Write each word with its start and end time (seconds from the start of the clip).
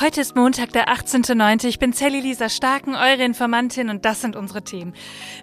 Heute 0.00 0.22
ist 0.22 0.34
Montag, 0.34 0.72
der 0.72 0.88
18.09. 0.88 1.66
Ich 1.68 1.78
bin 1.78 1.92
Sally 1.92 2.20
Lisa 2.20 2.48
Starken, 2.48 2.94
eure 2.94 3.24
Informantin 3.24 3.90
und 3.90 4.06
das 4.06 4.22
sind 4.22 4.36
unsere 4.36 4.62
Themen. 4.62 4.94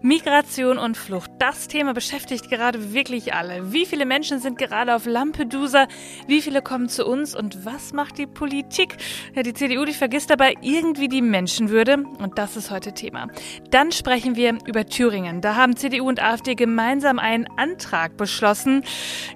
Migration 0.02 0.80
und 0.80 0.98
Flucht. 0.98 1.30
Das 1.38 1.68
Thema 1.68 1.94
beschäftigt 1.94 2.50
gerade 2.50 2.92
wirklich 2.92 3.36
alle. 3.36 3.72
Wie 3.72 3.86
viele 3.86 4.08
Menschen 4.08 4.40
sind 4.40 4.58
gerade 4.58 4.96
auf 4.96 5.06
Lampedusa? 5.06 5.88
Wie 6.26 6.42
viele 6.42 6.64
kommen 6.64 6.90
zu 6.90 7.06
uns? 7.06 7.36
Und 7.36 7.64
was 7.64 7.94
macht 7.94 8.18
die 8.18 8.26
Politik? 8.26 8.98
Ja, 9.36 9.44
die 9.44 9.54
CDU, 9.54 9.86
die 9.86 9.94
vergisst 9.94 10.32
dabei 10.32 10.56
irgendwie 10.62 11.10
die 11.10 11.22
Menschenwürde 11.22 12.04
und 12.18 12.40
das 12.40 12.58
ist 12.58 12.72
heute 12.72 12.94
Thema. 12.94 13.28
Dann 13.70 13.92
sprechen 13.92 14.36
wir 14.36 14.58
über 14.66 14.84
Thüringen. 14.88 15.42
Da 15.42 15.56
haben 15.58 15.78
CDU 15.78 16.08
und 16.08 16.24
AfD 16.24 16.56
gemeinsam 16.56 17.20
einen 17.20 17.48
Antrag 17.56 18.18
beschlossen. 18.18 18.84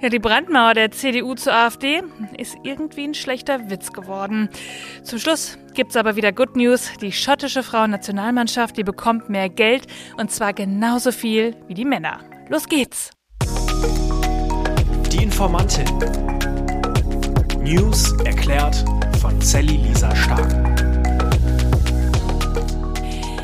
Ja, 0.01 0.09
die 0.09 0.19
Brandmauer 0.19 0.73
der 0.73 0.89
CDU 0.89 1.35
zur 1.35 1.53
AfD 1.53 2.01
ist 2.35 2.57
irgendwie 2.63 3.03
ein 3.03 3.13
schlechter 3.13 3.69
Witz 3.69 3.93
geworden. 3.93 4.49
Zum 5.03 5.19
Schluss 5.19 5.57
gibt's 5.73 5.97
aber 5.97 6.15
wieder 6.15 6.31
Good 6.31 6.55
News. 6.55 6.89
Die 7.01 7.11
schottische 7.11 7.61
Frauennationalmannschaft, 7.61 8.77
die 8.77 8.83
bekommt 8.83 9.29
mehr 9.29 9.49
Geld 9.49 9.85
und 10.17 10.31
zwar 10.31 10.53
genauso 10.53 11.11
viel 11.11 11.55
wie 11.67 11.73
die 11.73 11.85
Männer. 11.85 12.19
Los 12.49 12.67
geht's! 12.67 13.11
Die 15.11 15.23
Informantin. 15.23 15.85
News 17.61 18.13
erklärt 18.23 18.83
von 19.21 19.39
Sally 19.41 19.77
Lisa 19.77 20.15
Stark. 20.15 20.72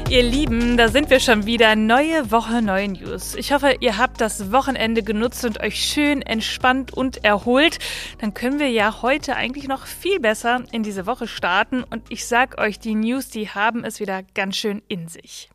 Ihr 0.10 0.24
Lieben, 0.24 0.76
da 0.76 0.88
sind 0.88 1.12
wir 1.12 1.20
schon 1.20 1.46
wieder. 1.46 1.76
Neue 1.76 2.32
Woche, 2.32 2.64
neue 2.64 2.88
News. 2.88 3.36
Ich 3.36 3.54
hoffe, 3.54 3.76
ihr 3.80 4.00
habt 4.00 4.20
das 4.20 4.52
Wochenende 4.52 5.04
genutzt 5.04 5.46
und 5.46 5.60
euch 5.60 5.80
schön 5.84 6.24
entspannt 6.24 6.92
und 6.92 7.24
erholt. 7.24 7.78
Dann 8.18 8.34
können 8.34 8.58
wir 8.58 8.72
ja 8.72 9.04
heute 9.04 9.36
eigentlich 9.36 9.68
noch 9.68 9.86
viel 9.86 10.20
besser 10.20 10.64
in 10.72 10.82
diese 10.82 11.06
Woche 11.06 11.28
starten. 11.28 11.84
Und 11.84 12.02
ich 12.10 12.26
sag 12.26 12.60
euch, 12.60 12.80
die 12.80 12.96
News, 12.96 13.30
die 13.30 13.50
haben 13.50 13.84
es 13.84 14.00
wieder 14.00 14.24
ganz 14.34 14.56
schön 14.56 14.82
in 14.88 15.08
sich. 15.10 15.48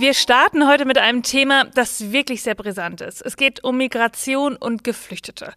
Wir 0.00 0.14
starten 0.14 0.68
heute 0.68 0.84
mit 0.84 0.96
einem 0.96 1.24
Thema, 1.24 1.64
das 1.64 2.12
wirklich 2.12 2.44
sehr 2.44 2.54
brisant 2.54 3.00
ist. 3.00 3.20
Es 3.20 3.36
geht 3.36 3.64
um 3.64 3.76
Migration 3.76 4.54
und 4.54 4.84
Geflüchtete. 4.84 5.52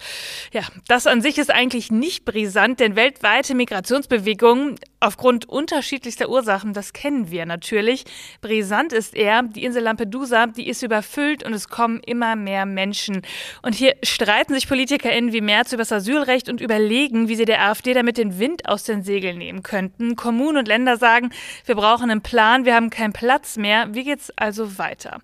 Ja, 0.51 0.63
das 0.87 1.05
an 1.05 1.21
sich 1.21 1.37
ist 1.37 1.51
eigentlich 1.51 1.91
nicht 1.91 2.25
brisant, 2.25 2.79
denn 2.79 2.95
weltweite 2.95 3.53
Migrationsbewegungen 3.53 4.79
aufgrund 4.99 5.49
unterschiedlichster 5.49 6.29
Ursachen, 6.29 6.73
das 6.73 6.93
kennen 6.93 7.29
wir 7.29 7.45
natürlich. 7.45 8.03
Brisant 8.41 8.93
ist 8.93 9.15
eher, 9.15 9.43
die 9.43 9.63
Insel 9.63 9.83
Lampedusa, 9.83 10.47
die 10.47 10.67
ist 10.67 10.81
überfüllt 10.81 11.43
und 11.43 11.53
es 11.53 11.69
kommen 11.69 11.99
immer 12.05 12.35
mehr 12.35 12.65
Menschen. 12.65 13.21
Und 13.61 13.75
hier 13.75 13.95
streiten 14.03 14.53
sich 14.53 14.67
PolitikerInnen 14.67 15.33
wie 15.33 15.41
Merz 15.41 15.71
über 15.71 15.81
das 15.81 15.91
Asylrecht 15.91 16.49
und 16.49 16.61
überlegen, 16.61 17.27
wie 17.27 17.35
sie 17.35 17.45
der 17.45 17.61
AfD 17.67 17.93
damit 17.93 18.17
den 18.17 18.39
Wind 18.39 18.67
aus 18.67 18.83
den 18.83 19.03
Segeln 19.03 19.37
nehmen 19.37 19.63
könnten. 19.63 20.15
Kommunen 20.15 20.57
und 20.57 20.67
Länder 20.67 20.97
sagen, 20.97 21.31
wir 21.65 21.75
brauchen 21.75 22.09
einen 22.09 22.21
Plan, 22.21 22.65
wir 22.65 22.75
haben 22.75 22.89
keinen 22.91 23.13
Platz 23.13 23.57
mehr. 23.57 23.93
Wie 23.93 24.03
geht's 24.03 24.30
also 24.35 24.77
weiter. 24.77 25.19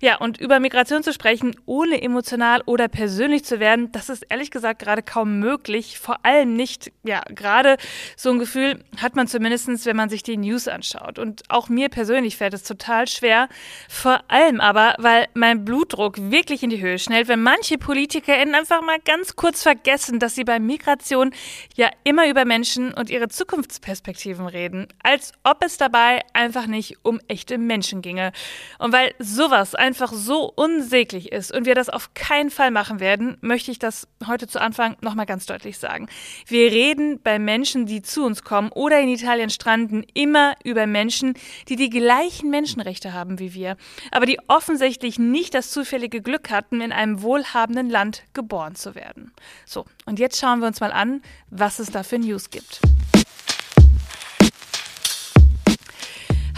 Ja, 0.00 0.16
und 0.16 0.38
über 0.38 0.60
Migration 0.60 1.02
zu 1.02 1.12
sprechen, 1.12 1.56
ohne 1.66 2.02
emotional 2.02 2.62
oder 2.66 2.88
persönlich 2.88 3.44
zu 3.44 3.60
werden, 3.60 3.92
das 3.92 4.08
ist 4.08 4.24
ehrlich 4.28 4.50
gesagt 4.50 4.80
gerade 4.80 5.02
kaum 5.02 5.38
möglich. 5.38 5.98
Vor 5.98 6.24
allem 6.24 6.54
nicht, 6.54 6.92
ja, 7.04 7.22
gerade 7.28 7.76
so 8.16 8.30
ein 8.30 8.38
Gefühl 8.38 8.84
hat 9.00 9.16
man 9.16 9.26
zumindest, 9.26 9.86
wenn 9.86 9.96
man 9.96 10.08
sich 10.08 10.22
die 10.22 10.36
News 10.36 10.68
anschaut. 10.68 11.18
Und 11.18 11.42
auch 11.48 11.68
mir 11.68 11.88
persönlich 11.88 12.36
fällt 12.36 12.54
es 12.54 12.62
total 12.62 13.06
schwer. 13.06 13.48
Vor 13.88 14.20
allem 14.28 14.60
aber, 14.60 14.94
weil 14.98 15.26
mein 15.34 15.64
Blutdruck 15.64 16.16
wirklich 16.30 16.62
in 16.62 16.70
die 16.70 16.80
Höhe 16.80 16.98
schnellt, 16.98 17.28
wenn 17.28 17.42
manche 17.42 17.78
PolitikerInnen 17.78 18.54
einfach 18.54 18.82
mal 18.82 18.98
ganz 19.04 19.36
kurz 19.36 19.62
vergessen, 19.62 20.18
dass 20.18 20.34
sie 20.34 20.44
bei 20.44 20.58
Migration 20.58 21.32
ja 21.74 21.90
immer 22.04 22.28
über 22.28 22.44
Menschen 22.44 22.92
und 22.94 23.10
ihre 23.10 23.28
Zukunftsperspektiven 23.28 24.46
reden. 24.46 24.88
Als 25.02 25.32
ob 25.44 25.64
es 25.64 25.76
dabei 25.76 26.22
einfach 26.32 26.66
nicht 26.66 26.96
um 27.02 27.20
echte 27.28 27.58
Menschen 27.58 28.02
ginge. 28.02 28.32
Und 28.78 28.92
weil 28.92 29.12
sowas 29.18 29.74
einfach 29.74 30.12
so 30.12 30.52
unsäglich 30.54 31.32
ist 31.32 31.52
und 31.52 31.66
wir 31.66 31.74
das 31.74 31.88
auf 31.88 32.14
keinen 32.14 32.50
Fall 32.50 32.70
machen 32.70 33.00
werden, 33.00 33.36
möchte 33.40 33.70
ich 33.70 33.78
das 33.78 34.06
heute 34.26 34.46
zu 34.46 34.60
Anfang 34.60 34.96
nochmal 35.00 35.26
ganz 35.26 35.46
deutlich 35.46 35.78
sagen. 35.78 36.08
Wir 36.46 36.70
reden 36.70 37.20
bei 37.22 37.38
Menschen, 37.38 37.86
die 37.86 38.02
zu 38.02 38.24
uns 38.24 38.44
kommen 38.44 38.70
oder 38.70 39.00
in 39.00 39.08
Italien 39.08 39.50
stranden, 39.50 40.04
immer 40.14 40.54
über 40.64 40.86
Menschen, 40.86 41.34
die 41.68 41.76
die 41.76 41.90
gleichen 41.90 42.50
Menschenrechte 42.50 43.12
haben 43.12 43.38
wie 43.38 43.54
wir, 43.54 43.76
aber 44.10 44.26
die 44.26 44.38
offensichtlich 44.46 45.18
nicht 45.18 45.54
das 45.54 45.70
zufällige 45.70 46.22
Glück 46.22 46.50
hatten, 46.50 46.80
in 46.80 46.92
einem 46.92 47.22
wohlhabenden 47.22 47.90
Land 47.90 48.22
geboren 48.32 48.74
zu 48.74 48.94
werden. 48.94 49.32
So, 49.66 49.84
und 50.06 50.18
jetzt 50.18 50.38
schauen 50.38 50.60
wir 50.60 50.68
uns 50.68 50.80
mal 50.80 50.92
an, 50.92 51.22
was 51.50 51.78
es 51.78 51.90
da 51.90 52.02
für 52.02 52.18
News 52.18 52.50
gibt. 52.50 52.80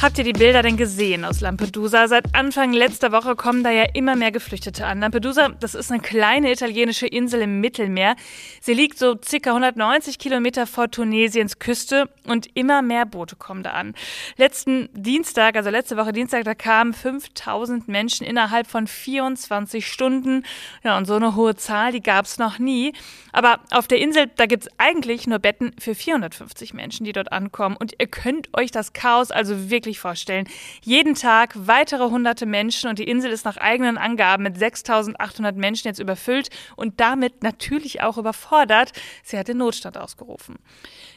Habt 0.03 0.17
ihr 0.17 0.25
die 0.25 0.33
Bilder 0.33 0.63
denn 0.63 0.79
gesehen 0.79 1.27
aus 1.27 1.43
Lampedusa? 1.43 2.09
Seit 2.09 2.35
Anfang 2.35 2.73
letzter 2.73 3.13
Woche 3.13 3.37
kommen 3.37 3.63
da 3.63 3.71
ja 3.71 3.85
immer 3.93 4.17
mehr 4.17 4.33
Geflüchtete 4.33 4.87
an. 4.87 5.01
Lampedusa, 5.01 5.51
das 5.61 5.75
ist 5.75 5.93
eine 5.93 6.01
kleine 6.01 6.51
italienische 6.51 7.07
Insel 7.07 7.43
im 7.43 7.61
Mittelmeer. 7.61 8.17
Sie 8.63 8.73
liegt 8.73 8.99
so 8.99 9.19
circa 9.23 9.51
190 9.51 10.19
Kilometer 10.19 10.67
vor 10.67 10.91
Tunesiens 10.91 11.59
Küste 11.59 12.09
und 12.25 12.49
immer 12.55 12.81
mehr 12.81 13.05
Boote 13.05 13.37
kommen 13.37 13.63
da 13.63 13.73
an. 13.73 13.95
Letzten 14.39 14.89
Dienstag, 14.95 15.55
also 15.55 15.69
letzte 15.69 15.99
Woche 15.99 16.13
Dienstag, 16.13 16.45
da 16.45 16.55
kamen 16.55 16.95
5000 16.95 17.87
Menschen 17.87 18.27
innerhalb 18.27 18.69
von 18.69 18.87
24 18.87 19.87
Stunden. 19.87 20.45
Ja, 20.83 20.97
und 20.97 21.05
so 21.05 21.17
eine 21.17 21.37
hohe 21.37 21.57
Zahl, 21.57 21.93
die 21.93 22.03
gab 22.03 22.25
es 22.25 22.39
noch 22.39 22.59
nie. 22.59 22.95
Aber 23.33 23.61
auf 23.71 23.87
der 23.87 23.99
Insel, 23.99 24.31
da 24.35 24.47
gibt 24.47 24.63
es 24.63 24.71
eigentlich 24.79 25.27
nur 25.27 25.41
Betten 25.41 25.73
für 25.79 25.95
450 25.95 26.73
Menschen, 26.73 27.05
die 27.05 27.13
dort 27.13 27.33
ankommen. 27.33 27.77
Und 27.77 27.97
ihr 27.99 28.07
könnt 28.07 28.49
euch 28.57 28.71
das 28.71 28.95
Chaos 28.95 29.31
also 29.31 29.69
wirklich 29.69 29.90
wirklich 29.91 30.01
vorstellen. 30.01 30.47
Jeden 30.83 31.15
Tag 31.15 31.55
weitere 31.57 32.05
hunderte 32.11 32.47
Menschen 32.47 32.89
und 32.89 32.99
die 32.99 33.09
Insel 33.09 33.33
ist 33.33 33.45
nach 33.45 33.57
eigenen 33.57 33.99
Angaben 33.99 34.45
mit 34.45 34.57
6800 34.57 35.57
Menschen 35.57 35.89
jetzt 35.89 35.99
überfüllt 35.99 36.49
und 36.77 37.01
damit 37.01 37.43
natürlich 37.43 38.01
auch 38.03 38.17
überfordert. 38.17 38.93
Sie 39.25 39.37
hat 39.37 39.49
den 39.49 39.59
Notstand 39.59 39.99
ausgerufen. 39.99 40.57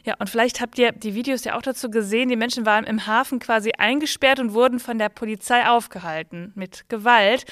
Ja, 0.04 0.14
und 0.18 0.28
vielleicht 0.28 0.60
habt 0.60 0.78
ihr 0.78 0.92
die 0.92 1.14
Videos 1.14 1.44
ja 1.44 1.56
auch 1.56 1.62
dazu 1.62 1.88
gesehen. 1.88 2.28
Die 2.28 2.36
Menschen 2.36 2.66
waren 2.66 2.84
im 2.84 3.06
Hafen 3.06 3.38
quasi 3.38 3.70
eingesperrt 3.78 4.40
und 4.40 4.54
wurden 4.54 4.80
von 4.80 4.98
der 4.98 5.08
Polizei 5.08 5.66
aufgehalten 5.66 6.52
mit 6.56 6.88
Gewalt. 6.88 7.44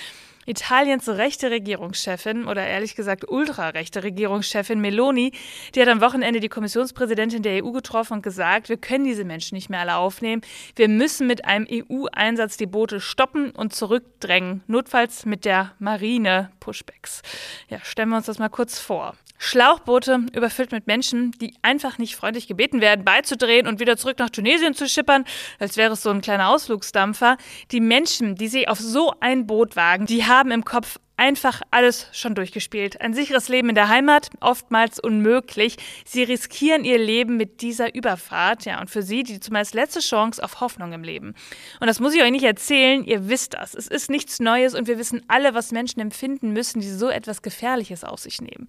Italiens 0.46 1.08
rechte 1.08 1.50
Regierungschefin 1.50 2.46
oder 2.46 2.66
ehrlich 2.66 2.96
gesagt 2.96 3.28
ultrarechte 3.28 4.02
Regierungschefin 4.02 4.80
Meloni, 4.80 5.32
die 5.74 5.80
hat 5.80 5.88
am 5.88 6.00
Wochenende 6.00 6.40
die 6.40 6.48
Kommissionspräsidentin 6.48 7.42
der 7.42 7.64
EU 7.64 7.70
getroffen 7.70 8.14
und 8.14 8.22
gesagt, 8.22 8.68
wir 8.68 8.76
können 8.76 9.04
diese 9.04 9.24
Menschen 9.24 9.54
nicht 9.54 9.70
mehr 9.70 9.80
alle 9.80 9.96
aufnehmen. 9.96 10.42
Wir 10.76 10.88
müssen 10.88 11.26
mit 11.26 11.44
einem 11.44 11.66
EU-Einsatz 11.70 12.56
die 12.56 12.66
Boote 12.66 13.00
stoppen 13.00 13.50
und 13.50 13.74
zurückdrängen, 13.74 14.62
notfalls 14.66 15.26
mit 15.26 15.44
der 15.44 15.72
Marine 15.78 16.50
Pushbacks. 16.60 17.22
Ja, 17.68 17.78
stellen 17.82 18.08
wir 18.08 18.16
uns 18.16 18.26
das 18.26 18.38
mal 18.38 18.48
kurz 18.48 18.78
vor. 18.78 19.14
Schlauchboote 19.44 20.20
überfüllt 20.34 20.70
mit 20.70 20.86
Menschen, 20.86 21.32
die 21.32 21.56
einfach 21.62 21.98
nicht 21.98 22.14
freundlich 22.14 22.46
gebeten 22.46 22.80
werden, 22.80 23.04
beizudrehen 23.04 23.66
und 23.66 23.80
wieder 23.80 23.96
zurück 23.96 24.20
nach 24.20 24.30
Tunesien 24.30 24.72
zu 24.72 24.88
schippern, 24.88 25.24
als 25.58 25.76
wäre 25.76 25.94
es 25.94 26.02
so 26.02 26.10
ein 26.10 26.20
kleiner 26.20 26.48
Ausflugsdampfer. 26.48 27.36
Die 27.72 27.80
Menschen, 27.80 28.36
die 28.36 28.46
sie 28.46 28.68
auf 28.68 28.78
so 28.78 29.14
ein 29.18 29.48
Boot 29.48 29.74
wagen, 29.74 30.06
die 30.06 30.24
haben 30.24 30.31
im 30.50 30.64
Kopf 30.64 30.98
einfach 31.16 31.60
alles 31.70 32.08
schon 32.12 32.34
durchgespielt. 32.34 33.00
Ein 33.00 33.14
sicheres 33.14 33.48
Leben 33.48 33.68
in 33.68 33.74
der 33.74 33.88
Heimat, 33.88 34.30
oftmals 34.40 34.98
unmöglich. 34.98 35.76
Sie 36.04 36.22
riskieren 36.22 36.84
ihr 36.84 36.98
Leben 36.98 37.36
mit 37.36 37.60
dieser 37.60 37.94
Überfahrt, 37.94 38.64
ja, 38.64 38.80
und 38.80 38.90
für 38.90 39.02
sie 39.02 39.22
die 39.22 39.38
zumeist 39.38 39.74
letzte 39.74 40.00
Chance 40.00 40.42
auf 40.42 40.60
Hoffnung 40.60 40.92
im 40.92 41.04
Leben. 41.04 41.34
Und 41.80 41.86
das 41.86 42.00
muss 42.00 42.14
ich 42.14 42.22
euch 42.22 42.30
nicht 42.30 42.44
erzählen, 42.44 43.04
ihr 43.04 43.28
wisst 43.28 43.54
das. 43.54 43.74
Es 43.74 43.86
ist 43.86 44.10
nichts 44.10 44.40
Neues 44.40 44.74
und 44.74 44.88
wir 44.88 44.98
wissen 44.98 45.22
alle, 45.28 45.54
was 45.54 45.70
Menschen 45.70 46.00
empfinden 46.00 46.52
müssen, 46.52 46.80
die 46.80 46.90
so 46.90 47.08
etwas 47.08 47.42
Gefährliches 47.42 48.04
auf 48.04 48.20
sich 48.20 48.40
nehmen. 48.40 48.66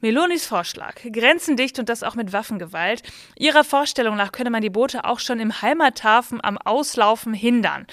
Melonis 0.00 0.46
Vorschlag, 0.46 0.96
grenzendicht 1.12 1.78
und 1.78 1.88
das 1.88 2.02
auch 2.02 2.14
mit 2.14 2.32
Waffengewalt. 2.32 3.02
Ihrer 3.38 3.64
Vorstellung 3.64 4.16
nach 4.16 4.32
könne 4.32 4.50
man 4.50 4.62
die 4.62 4.70
Boote 4.70 5.04
auch 5.04 5.20
schon 5.20 5.40
im 5.40 5.62
Heimathafen 5.62 6.42
am 6.42 6.58
Auslaufen 6.58 7.34
hindern. 7.34 7.86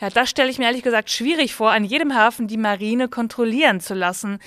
Ja, 0.00 0.10
das 0.10 0.28
stelle 0.28 0.50
ich 0.50 0.58
mir 0.58 0.66
ehrlich 0.66 0.82
gesagt 0.82 1.10
schwierig 1.10 1.54
vor, 1.54 1.70
an 1.70 1.84
jedem 1.84 2.14
Hafen 2.14 2.48
die 2.48 2.56
Marine 2.56 3.08
kontrollieren 3.08 3.43
kontrollieren 3.44 3.80
zu 3.80 3.94
lassen. 3.94 4.38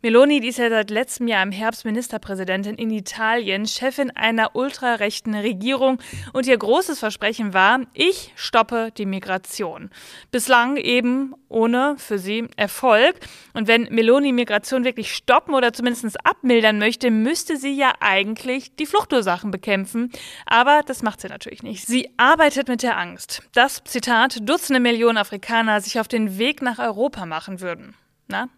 Meloni, 0.00 0.40
die 0.40 0.48
ist 0.48 0.58
ja 0.58 0.70
seit 0.70 0.90
letztem 0.90 1.26
Jahr 1.26 1.42
im 1.42 1.50
Herbst 1.50 1.84
Ministerpräsidentin 1.84 2.76
in 2.76 2.90
Italien, 2.90 3.66
Chefin 3.66 4.12
einer 4.12 4.54
ultrarechten 4.54 5.34
Regierung 5.34 5.98
und 6.32 6.46
ihr 6.46 6.56
großes 6.56 7.00
Versprechen 7.00 7.52
war, 7.52 7.80
ich 7.94 8.32
stoppe 8.36 8.90
die 8.96 9.06
Migration. 9.06 9.90
Bislang 10.30 10.76
eben 10.76 11.34
ohne 11.48 11.96
für 11.98 12.18
sie 12.18 12.46
Erfolg. 12.56 13.16
Und 13.54 13.66
wenn 13.66 13.88
Meloni 13.90 14.32
Migration 14.32 14.84
wirklich 14.84 15.12
stoppen 15.12 15.52
oder 15.52 15.72
zumindest 15.72 16.24
abmildern 16.24 16.78
möchte, 16.78 17.10
müsste 17.10 17.56
sie 17.56 17.74
ja 17.76 17.92
eigentlich 17.98 18.76
die 18.76 18.86
Fluchtursachen 18.86 19.50
bekämpfen. 19.50 20.12
Aber 20.46 20.82
das 20.86 21.02
macht 21.02 21.20
sie 21.20 21.28
natürlich 21.28 21.64
nicht. 21.64 21.86
Sie 21.86 22.08
arbeitet 22.16 22.68
mit 22.68 22.84
der 22.84 22.96
Angst, 22.96 23.42
dass, 23.52 23.82
Zitat, 23.82 24.48
Dutzende 24.48 24.80
Millionen 24.80 25.18
Afrikaner 25.18 25.80
sich 25.80 25.98
auf 25.98 26.06
den 26.06 26.38
Weg 26.38 26.62
nach 26.62 26.78
Europa 26.78 27.26
machen 27.26 27.60
würden. 27.60 27.96
Na, 28.28 28.48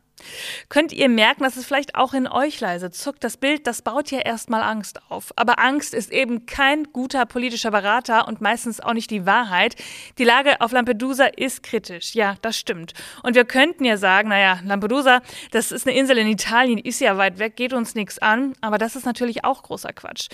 Könnt 0.69 0.93
ihr 0.93 1.08
merken, 1.08 1.43
dass 1.43 1.56
es 1.56 1.67
vielleicht 1.67 1.94
auch 1.94 2.14
in 2.14 2.26
euch 2.26 2.61
leise 2.61 2.90
zuckt? 2.90 3.25
Das 3.25 3.37
Bild, 3.37 3.67
das 3.67 3.82
baut 3.82 4.11
ja 4.11 4.20
erstmal 4.20 4.62
Angst 4.62 5.00
auf. 5.08 5.32
Aber 5.37 5.58
Angst 5.58 5.94
ist 5.94 6.12
eben 6.12 6.46
kein 6.46 6.84
guter 6.93 7.26
politischer 7.26 7.70
Berater 7.70 8.28
und 8.28 8.40
meistens 8.40 8.81
auch 8.81 8.93
nicht 8.93 9.11
die 9.11 9.26
Wahrheit. 9.26 9.76
Die 10.19 10.25
Lage 10.25 10.61
auf 10.61 10.72
Lampedusa 10.72 11.25
ist 11.25 11.62
kritisch. 11.62 12.14
Ja, 12.14 12.37
das 12.43 12.58
stimmt. 12.58 12.94
Und 13.22 13.34
wir 13.34 13.44
könnten 13.44 13.84
ja 13.84 13.96
sagen, 13.96 14.28
naja, 14.28 14.61
Lampedusa, 14.64 15.20
das 15.50 15.72
ist 15.72 15.87
eine 15.87 15.96
Insel 15.96 16.19
in 16.19 16.28
Italien, 16.28 16.78
ist 16.78 17.00
ja 17.00 17.17
weit 17.17 17.38
weg, 17.38 17.56
geht 17.56 17.72
uns 17.72 17.94
nichts 17.94 18.19
an. 18.19 18.55
Aber 18.61 18.78
das 18.78 18.96
ist 18.96 19.06
natürlich 19.06 19.44
auch 19.44 19.62
großer 19.62 19.93
Quatsch. 19.93 20.28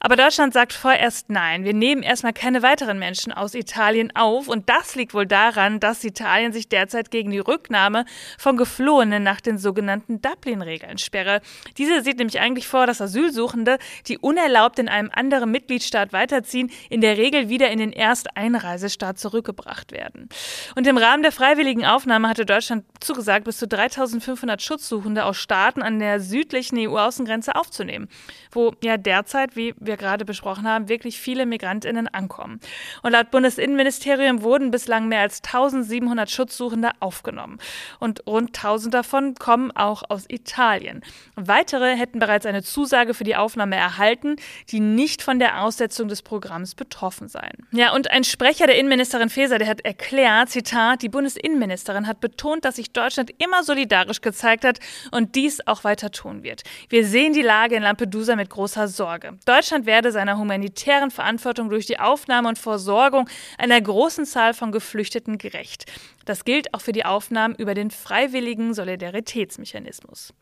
Aber 0.00 0.14
Deutschland 0.16 0.54
sagt 0.54 0.72
vorerst 0.72 1.28
nein. 1.28 1.64
Wir 1.64 1.74
nehmen 1.74 2.02
erstmal 2.02 2.32
keine 2.32 2.62
weiteren 2.62 2.98
Menschen 2.98 3.32
aus 3.32 3.54
Italien 3.54 4.14
auf. 4.14 4.48
Und 4.48 4.68
das 4.68 4.94
liegt 4.94 5.12
wohl 5.12 5.26
daran, 5.26 5.80
dass 5.80 6.04
Italien 6.04 6.52
sich 6.52 6.68
derzeit 6.68 7.10
gegen 7.10 7.30
die 7.30 7.40
Rücknahme 7.40 8.04
von 8.38 8.56
Geflohenen 8.56 9.22
nach 9.22 9.40
den 9.40 9.58
sogenannten 9.58 10.20
Dublin-Regeln 10.22 10.98
sperre. 10.98 11.40
Diese 11.78 12.02
sieht 12.02 12.18
nämlich 12.18 12.38
eigentlich 12.40 12.68
vor, 12.68 12.86
dass 12.86 13.00
Asylsuchende, 13.00 13.78
die 14.06 14.18
unerlaubt 14.18 14.78
in 14.78 14.88
einem 14.88 15.10
anderen 15.12 15.50
Mitgliedstaat 15.50 16.12
weiterziehen, 16.12 16.70
in 16.90 17.00
der 17.00 17.16
Regel 17.16 17.48
wieder 17.48 17.70
in 17.70 17.78
den 17.78 17.92
Ersteinreisestaat 17.92 19.18
zurückgebracht 19.18 19.90
werden. 19.90 20.28
Und 20.76 20.86
im 20.86 20.96
Rahmen 20.96 21.22
der 21.22 21.32
freiwilligen 21.32 21.84
Aufnahme 21.84 22.28
hatte 22.28 22.46
Deutschland 22.46 22.84
zugesagt, 23.00 23.44
bis 23.44 23.58
zu 23.58 23.66
3500 23.66 24.62
Schutzsuchende 24.62 25.24
aus 25.24 25.36
Staaten 25.36 25.82
an 25.82 25.98
der 25.98 26.20
südlichen 26.20 26.78
EU-Außengrenze 26.78 27.56
aufzunehmen, 27.56 28.08
wo 28.52 28.72
ja 28.82 28.96
derzeit, 28.96 29.56
wie 29.56 29.74
wir 29.88 29.96
gerade 29.96 30.24
besprochen 30.24 30.68
haben, 30.68 30.88
wirklich 30.88 31.18
viele 31.18 31.46
Migrantinnen 31.46 32.06
ankommen. 32.06 32.60
Und 33.02 33.10
laut 33.10 33.32
Bundesinnenministerium 33.32 34.42
wurden 34.42 34.70
bislang 34.70 35.08
mehr 35.08 35.22
als 35.22 35.42
1700 35.42 36.30
Schutzsuchende 36.30 36.90
aufgenommen. 37.00 37.58
Und 37.98 38.24
rund 38.26 38.56
1000 38.56 38.94
davon 38.94 39.34
kommen 39.34 39.72
auch 39.72 40.04
aus 40.08 40.26
Italien. 40.28 41.02
Weitere 41.34 41.96
hätten 41.96 42.20
bereits 42.20 42.46
eine 42.46 42.62
Zusage 42.62 43.14
für 43.14 43.24
die 43.24 43.34
Aufnahme 43.34 43.74
erhalten, 43.74 44.36
die 44.70 44.78
nicht 44.78 45.22
von 45.22 45.40
der 45.40 45.62
Aussetzung 45.62 46.08
des 46.08 46.22
Programms 46.22 46.76
betroffen 46.76 47.28
seien. 47.28 47.66
Ja, 47.72 47.92
und 47.94 48.10
ein 48.10 48.22
Sprecher 48.22 48.66
der 48.66 48.78
Innenministerin 48.78 49.30
Faeser, 49.30 49.58
der 49.58 49.68
hat 49.68 49.80
erklärt, 49.80 50.50
Zitat, 50.50 51.02
die 51.02 51.08
Bundesinnenministerin 51.08 52.06
hat 52.06 52.20
betont, 52.20 52.64
dass 52.64 52.76
sich 52.76 52.92
Deutschland 52.92 53.30
immer 53.38 53.64
solidarisch 53.64 54.20
gezeigt 54.20 54.64
hat 54.64 54.78
und 55.10 55.34
dies 55.34 55.66
auch 55.66 55.84
weiter 55.84 56.10
tun 56.10 56.42
wird. 56.42 56.62
Wir 56.88 57.06
sehen 57.06 57.32
die 57.32 57.42
Lage 57.42 57.76
in 57.76 57.82
Lampedusa 57.82 58.36
mit 58.36 58.50
großer 58.50 58.88
Sorge. 58.88 59.38
Deutschland 59.46 59.77
Deutschland 59.78 59.86
werde 59.86 60.12
seiner 60.12 60.38
humanitären 60.38 61.10
Verantwortung 61.10 61.70
durch 61.70 61.86
die 61.86 62.00
Aufnahme 62.00 62.48
und 62.48 62.58
Versorgung 62.58 63.28
einer 63.58 63.80
großen 63.80 64.24
Zahl 64.26 64.54
von 64.54 64.72
Geflüchteten 64.72 65.38
gerecht. 65.38 65.84
Das 66.28 66.44
gilt 66.44 66.74
auch 66.74 66.80
für 66.80 66.92
die 66.92 67.04
Aufnahmen 67.04 67.54
über 67.54 67.72
den 67.72 67.90
freiwilligen 67.90 68.74
Solidaritätsmechanismus. 68.74 70.34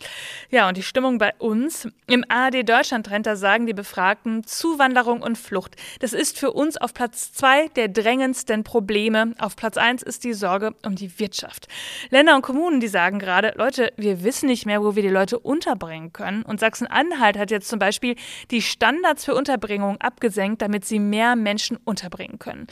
Ja, 0.50 0.68
und 0.68 0.76
die 0.76 0.82
Stimmung 0.82 1.18
bei 1.18 1.32
uns 1.38 1.88
im 2.08 2.24
ARD 2.28 2.68
Deutschland 2.68 3.06
Trend, 3.06 3.26
sagen 3.36 3.66
die 3.66 3.72
Befragten 3.72 4.44
Zuwanderung 4.44 5.22
und 5.22 5.38
Flucht. 5.38 5.76
Das 6.00 6.12
ist 6.12 6.38
für 6.38 6.52
uns 6.52 6.76
auf 6.76 6.92
Platz 6.92 7.32
zwei 7.32 7.68
der 7.68 7.88
drängendsten 7.88 8.64
Probleme. 8.64 9.34
Auf 9.38 9.54
Platz 9.54 9.76
eins 9.76 10.02
ist 10.02 10.24
die 10.24 10.32
Sorge 10.32 10.74
um 10.84 10.96
die 10.96 11.20
Wirtschaft. 11.20 11.68
Länder 12.10 12.34
und 12.34 12.42
Kommunen, 12.42 12.80
die 12.80 12.88
sagen 12.88 13.18
gerade, 13.18 13.54
Leute, 13.56 13.92
wir 13.96 14.24
wissen 14.24 14.46
nicht 14.46 14.66
mehr, 14.66 14.82
wo 14.82 14.96
wir 14.96 15.02
die 15.02 15.08
Leute 15.08 15.38
unterbringen 15.38 16.12
können. 16.12 16.42
Und 16.42 16.58
Sachsen-Anhalt 16.58 17.38
hat 17.38 17.50
jetzt 17.50 17.68
zum 17.68 17.78
Beispiel 17.78 18.16
die 18.50 18.62
Standards 18.62 19.24
für 19.24 19.34
Unterbringung 19.34 20.00
abgesenkt, 20.00 20.62
damit 20.62 20.84
sie 20.84 20.98
mehr 20.98 21.36
Menschen 21.36 21.78
unterbringen 21.84 22.38
können. 22.38 22.66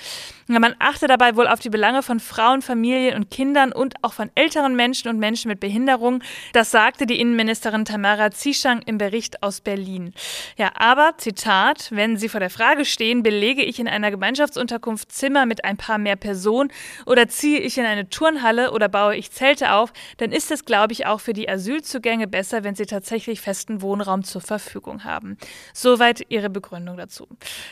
Man 0.47 0.75
achte 0.79 1.07
dabei 1.07 1.37
wohl 1.37 1.49
auf 1.49 1.61
die 1.61 1.71
Belange 1.71 2.03
von 2.03 2.21
Frauen, 2.21 2.63
Familien, 2.63 2.85
Familien 2.85 3.17
und 3.17 3.31
Kindern 3.31 3.73
und 3.73 3.95
auch 4.03 4.13
von 4.13 4.31
älteren 4.35 4.77
Menschen 4.77 5.09
und 5.09 5.19
Menschen 5.19 5.49
mit 5.49 5.59
Behinderung. 5.59 6.23
Das 6.53 6.71
sagte 6.71 7.07
die 7.07 7.21
Innenministerin 7.21 7.85
Tamara 7.85 8.31
Zieschang 8.31 8.83
im 8.83 8.99
Bericht 8.99 9.43
aus 9.43 9.61
Berlin. 9.61 10.13
Ja, 10.57 10.73
aber, 10.77 11.15
Zitat, 11.17 11.89
wenn 11.91 12.17
Sie 12.17 12.29
vor 12.29 12.41
der 12.41 12.51
Frage 12.51 12.85
stehen, 12.85 13.23
belege 13.23 13.63
ich 13.63 13.79
in 13.79 13.89
einer 13.89 14.11
Gemeinschaftsunterkunft 14.11 15.11
Zimmer 15.13 15.47
mit 15.47 15.65
ein 15.65 15.77
paar 15.77 15.99
mehr 15.99 16.17
Personen 16.17 16.71
oder 17.07 17.29
ziehe 17.29 17.59
ich 17.59 17.79
in 17.79 17.85
eine 17.85 18.09
Turnhalle 18.11 18.73
oder 18.73 18.89
baue 18.89 19.17
ich 19.17 19.31
Zelte 19.31 19.73
auf, 19.73 19.93
dann 20.19 20.31
ist 20.31 20.51
es, 20.51 20.65
glaube 20.65 20.93
ich, 20.93 21.07
auch 21.07 21.21
für 21.21 21.33
die 21.33 21.49
Asylzugänge 21.49 22.29
besser, 22.29 22.65
wenn 22.65 22.75
sie 22.75 22.87
tatsächlich 22.87 23.41
festen 23.41 23.81
Wohnraum 23.83 24.25
zur 24.25 24.41
Verfügung 24.41 25.05
haben. 25.05 25.39
Soweit 25.73 26.27
ihre 26.29 26.51
Begründung 26.51 26.97
dazu. 26.97 27.27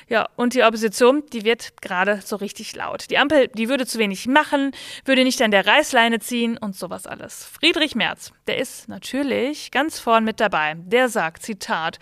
Ja, 0.09 0.29
und 0.37 0.55
die 0.55 0.63
Opposition, 0.63 1.23
die 1.33 1.45
wird 1.45 1.83
gerade 1.83 2.21
so 2.25 2.37
richtig 2.37 2.62
laut. 2.77 3.11
Die 3.11 3.19
Ampel, 3.19 3.49
die 3.49 3.69
würde 3.69 3.87
zu 3.87 3.99
wenig 3.99 4.27
machen, 4.27 4.73
würde 5.05 5.25
nicht 5.25 5.43
an 5.43 5.51
der 5.51 5.67
Reißleine 5.67 6.21
ziehen 6.21 6.57
und 6.57 6.77
sowas 6.77 7.07
alles. 7.07 7.45
Friedrich 7.45 7.95
Merz, 7.95 8.33
der 8.47 8.59
ist 8.59 8.89
natürlich 8.89 9.71
ganz 9.71 9.99
vorn 9.99 10.25
mit 10.25 10.41
dabei. 10.41 10.75
Der 10.79 11.09
sagt, 11.09 11.43
Zitat, 11.43 11.99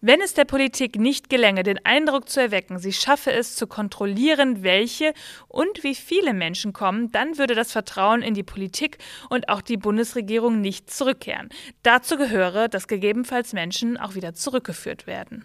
wenn 0.00 0.20
es 0.20 0.34
der 0.34 0.44
Politik 0.44 0.96
nicht 0.96 1.30
gelänge, 1.30 1.62
den 1.62 1.84
Eindruck 1.84 2.28
zu 2.28 2.40
erwecken, 2.40 2.78
sie 2.78 2.92
schaffe 2.92 3.32
es 3.32 3.56
zu 3.56 3.66
kontrollieren, 3.66 4.62
welche 4.62 5.14
und 5.48 5.82
wie 5.82 5.94
viele 5.94 6.34
Menschen 6.34 6.72
kommen, 6.72 7.10
dann 7.12 7.38
würde 7.38 7.54
das 7.54 7.72
Vertrauen 7.72 8.22
in 8.22 8.34
die 8.34 8.42
Politik 8.42 8.98
und 9.30 9.48
auch 9.48 9.62
die 9.62 9.76
Bundesregierung 9.78 10.60
nicht 10.60 10.90
zurückkehren. 10.90 11.48
Dazu 11.82 12.16
gehöre, 12.16 12.68
dass 12.68 12.88
gegebenenfalls 12.88 13.52
Menschen 13.52 13.96
auch 13.96 14.14
wieder 14.14 14.34
zurückgeführt 14.34 15.06
werden. 15.06 15.44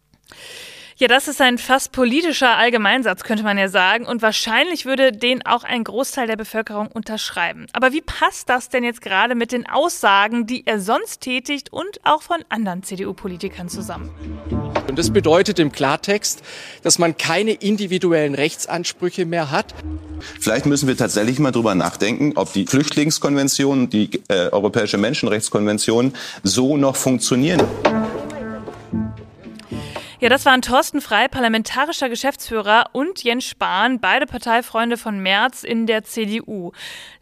Ja, 1.01 1.07
das 1.07 1.27
ist 1.27 1.41
ein 1.41 1.57
fast 1.57 1.93
politischer 1.93 2.57
Allgemeinsatz, 2.57 3.23
könnte 3.23 3.41
man 3.41 3.57
ja 3.57 3.69
sagen. 3.69 4.05
Und 4.05 4.21
wahrscheinlich 4.21 4.85
würde 4.85 5.11
den 5.11 5.43
auch 5.43 5.63
ein 5.63 5.83
Großteil 5.83 6.27
der 6.27 6.35
Bevölkerung 6.35 6.89
unterschreiben. 6.89 7.65
Aber 7.73 7.91
wie 7.91 8.01
passt 8.01 8.49
das 8.49 8.69
denn 8.69 8.83
jetzt 8.83 9.01
gerade 9.01 9.33
mit 9.33 9.51
den 9.51 9.67
Aussagen, 9.67 10.45
die 10.45 10.67
er 10.67 10.79
sonst 10.79 11.21
tätigt 11.21 11.73
und 11.73 12.01
auch 12.03 12.21
von 12.21 12.37
anderen 12.49 12.83
CDU-Politikern 12.83 13.67
zusammen? 13.67 14.11
Und 14.87 14.99
das 14.99 15.09
bedeutet 15.09 15.57
im 15.57 15.71
Klartext, 15.71 16.43
dass 16.83 16.99
man 16.99 17.17
keine 17.17 17.53
individuellen 17.53 18.35
Rechtsansprüche 18.35 19.25
mehr 19.25 19.49
hat. 19.49 19.73
Vielleicht 20.39 20.67
müssen 20.67 20.87
wir 20.87 20.95
tatsächlich 20.95 21.39
mal 21.39 21.49
drüber 21.49 21.73
nachdenken, 21.73 22.33
ob 22.35 22.53
die 22.53 22.67
Flüchtlingskonvention, 22.67 23.89
die 23.89 24.21
äh, 24.27 24.49
Europäische 24.51 24.99
Menschenrechtskonvention 24.99 26.13
so 26.43 26.77
noch 26.77 26.95
funktionieren. 26.95 27.59
Ja, 30.21 30.29
das 30.29 30.45
waren 30.45 30.61
Thorsten 30.61 31.01
Frei, 31.01 31.27
parlamentarischer 31.27 32.07
Geschäftsführer, 32.07 32.91
und 32.91 33.23
Jens 33.23 33.43
Spahn, 33.43 33.99
beide 33.99 34.27
Parteifreunde 34.27 34.95
von 34.95 35.17
Merz 35.17 35.63
in 35.63 35.87
der 35.87 36.03
CDU. 36.03 36.73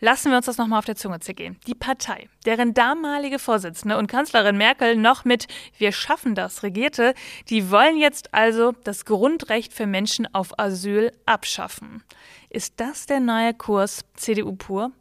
Lassen 0.01 0.31
wir 0.31 0.35
uns 0.35 0.47
das 0.47 0.57
nochmal 0.57 0.79
auf 0.79 0.85
der 0.85 0.97
Zunge 0.97 1.21
zergehen. 1.21 1.57
Die 1.65 1.75
Partei, 1.75 2.27
deren 2.45 2.73
damalige 2.73 3.39
Vorsitzende 3.39 3.97
und 3.97 4.07
Kanzlerin 4.07 4.57
Merkel 4.57 4.97
noch 4.97 5.23
mit 5.23 5.47
Wir 5.77 5.93
schaffen 5.93 6.35
das 6.35 6.61
regierte, 6.61 7.13
die 7.49 7.71
wollen 7.71 7.95
jetzt 7.95 8.33
also 8.33 8.73
das 8.83 9.05
Grundrecht 9.05 9.73
für 9.73 9.85
Menschen 9.85 10.27
auf 10.35 10.59
Asyl 10.59 11.13
abschaffen. 11.25 12.03
Ist 12.49 12.81
das 12.81 13.05
der 13.05 13.21
neue 13.21 13.53
Kurs 13.53 14.03
CDU 14.15 14.57
pur? 14.57 14.91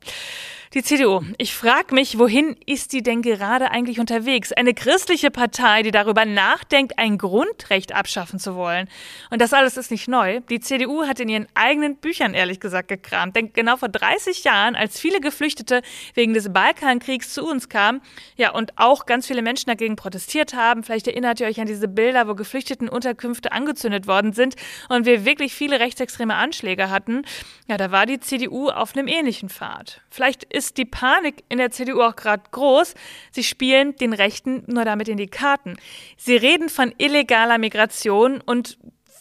Die 0.75 0.83
CDU. 0.83 1.23
Ich 1.39 1.55
frage 1.55 1.95
mich, 1.95 2.19
wohin 2.19 2.55
ist 2.67 2.93
die 2.93 3.03
denn 3.03 3.23
gerade 3.23 3.71
eigentlich 3.71 4.01
unterwegs? 4.01 4.53
Eine 4.53 4.75
christliche 4.75 5.31
Partei, 5.31 5.83
die 5.83 5.93
darüber 5.93 6.27
nachdenkt, 6.27 6.99
ein 6.99 7.17
Grundrecht 7.17 7.95
abschaffen 7.95 8.39
zu 8.39 8.55
wollen. 8.55 8.87
Und 9.31 9.41
das 9.41 9.55
alles 9.55 9.79
ist 9.79 9.91
nicht 9.91 10.09
neu. 10.09 10.41
Die 10.51 10.61
CDU 10.61 11.07
hat 11.07 11.21
in 11.21 11.31
ihren 11.31 11.47
eigenen 11.55 11.97
Büchern 11.97 12.35
ehrlich 12.35 12.61
gesagt 12.61 12.89
gekramt. 12.89 13.35
Denn 13.35 13.51
genau 13.55 13.79
vor 13.79 13.89
30 13.89 14.45
Jahren, 14.45 14.77
als 14.77 15.01
viele 15.01 15.21
Geflüchtete 15.21 15.81
wegen 16.13 16.35
des 16.35 16.53
Balkankriegs 16.53 17.33
zu 17.33 17.47
uns 17.47 17.71
kamen, 17.71 18.03
ja, 18.37 18.51
und 18.51 18.77
auch 18.77 19.07
ganz 19.07 19.27
viele 19.27 19.41
Menschen 19.41 19.69
dagegen 19.69 19.97
protestiert 19.97 20.53
haben, 20.53 20.83
vielleicht 20.83 21.09
erinnert 21.09 21.41
ihr 21.41 21.47
euch 21.47 21.63
an 21.63 21.67
diese 21.67 21.89
Bilder, 21.89 22.29
wo 22.29 22.35
Geflüchtetenunterkünfte 22.35 23.53
angezündet 23.53 24.07
worden 24.07 24.35
sind 24.35 24.55
und 24.91 25.07
wir 25.07 25.25
wirklich 25.25 25.55
viele 25.55 25.81
rechtsextreme 25.81 26.35
Anschläge 26.35 26.91
hatten, 26.91 27.23
ja, 27.69 27.79
da 27.79 27.91
war 27.91 28.05
die 28.05 28.21
CDU 28.21 28.69
auf 28.69 28.95
einem 28.95 29.09
ähnlichen 29.09 29.49
Pfad. 29.49 30.03
Vielleicht 30.11 30.45
die 30.59 30.85
Panik 30.85 31.45
in 31.49 31.59
der 31.59 31.71
CDU 31.71 32.03
auch 32.03 32.17
gerade 32.17 32.43
groß. 32.51 32.95
Sie 33.31 33.45
spielen 33.45 33.97
den 33.97 34.13
Rechten 34.13 34.65
nur 34.67 34.85
damit 34.85 35.09
in 35.09 35.17
die 35.17 35.29
Karten. 35.29 35.77
Sie 36.17 36.37
reden 36.37 36.69
von 36.69 36.93
illegaler 36.99 37.59
Migration 37.59 38.41
und 38.41 38.79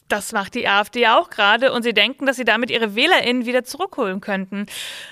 das 0.07 0.31
macht 0.31 0.55
die 0.55 0.67
AfD 0.67 1.07
auch 1.07 1.29
gerade 1.29 1.71
und 1.71 1.83
sie 1.83 1.93
denken, 1.93 2.25
dass 2.25 2.37
sie 2.37 2.45
damit 2.45 2.71
ihre 2.71 2.95
WählerInnen 2.95 3.45
wieder 3.45 3.63
zurückholen 3.63 4.21
könnten. 4.21 4.65